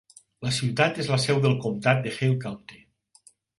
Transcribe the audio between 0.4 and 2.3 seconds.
La ciutat és la seu del comtat de